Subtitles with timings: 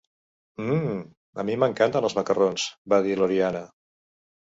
[0.67, 0.95] Mmm,
[1.43, 2.65] a mi m'encanten, els macarrons!
[2.95, 3.63] —va dir l'Oriana.